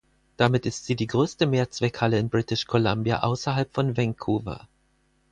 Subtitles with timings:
[0.35, 4.67] Damit ist sie die größte Mehrzweckhalle in British Columbia außerhalb von Vancouver.